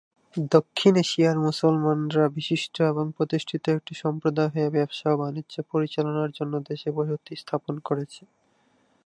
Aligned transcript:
দক্ষিণ 0.51 0.93
এশিয়ার 1.03 1.37
মুসলমানরা, 1.47 2.25
বিশিষ্ট 2.37 2.75
এবং 2.83 3.05
প্রতিষ্ঠিত 3.17 3.63
একটি 3.69 3.93
সম্প্রদায় 4.03 4.51
হয়ে 4.53 4.73
ব্যবসা 4.75 5.07
ও 5.11 5.19
বাণিজ্য 5.21 5.55
পরিচালনার 5.71 6.31
জন্য 6.37 6.53
দেশে 6.69 6.89
বসতি 6.97 7.33
স্থাপন 7.35 7.75
করেছে। 7.87 8.21